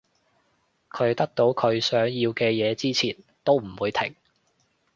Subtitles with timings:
[0.89, 4.15] 佢得到佢想要嘅嘢之前都唔會停